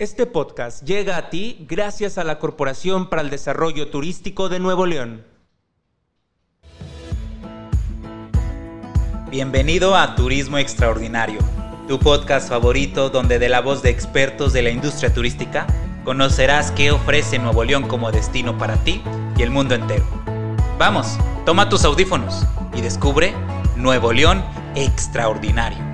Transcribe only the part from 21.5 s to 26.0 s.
tus audífonos y descubre Nuevo León Extraordinario.